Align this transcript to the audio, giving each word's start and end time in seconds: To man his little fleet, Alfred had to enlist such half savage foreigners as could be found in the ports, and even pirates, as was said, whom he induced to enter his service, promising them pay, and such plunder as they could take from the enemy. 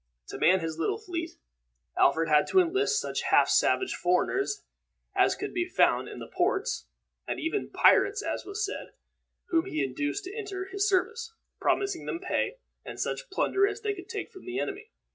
To 0.29 0.39
man 0.39 0.61
his 0.61 0.79
little 0.79 0.97
fleet, 0.97 1.37
Alfred 1.95 2.27
had 2.27 2.47
to 2.47 2.59
enlist 2.59 2.99
such 2.99 3.21
half 3.21 3.47
savage 3.47 3.93
foreigners 3.93 4.63
as 5.13 5.35
could 5.35 5.53
be 5.53 5.67
found 5.69 6.07
in 6.09 6.17
the 6.17 6.25
ports, 6.25 6.87
and 7.27 7.39
even 7.39 7.69
pirates, 7.69 8.23
as 8.23 8.43
was 8.43 8.65
said, 8.65 8.93
whom 9.49 9.65
he 9.67 9.83
induced 9.83 10.23
to 10.23 10.35
enter 10.35 10.65
his 10.65 10.89
service, 10.89 11.35
promising 11.59 12.07
them 12.07 12.19
pay, 12.19 12.57
and 12.83 12.99
such 12.99 13.29
plunder 13.29 13.67
as 13.67 13.81
they 13.81 13.93
could 13.93 14.09
take 14.09 14.31
from 14.31 14.45
the 14.45 14.57
enemy. 14.57 14.89